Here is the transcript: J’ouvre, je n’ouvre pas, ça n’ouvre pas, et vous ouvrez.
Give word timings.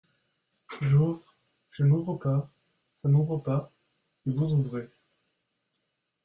J’ouvre, 0.81 1.35
je 1.69 1.83
n’ouvre 1.83 2.15
pas, 2.15 2.51
ça 2.95 3.07
n’ouvre 3.07 3.37
pas, 3.37 3.71
et 4.25 4.31
vous 4.31 4.51
ouvrez. 4.53 4.89